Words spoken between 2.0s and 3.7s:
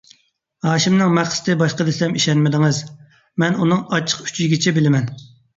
ئىشەنمىدىڭىز، مەن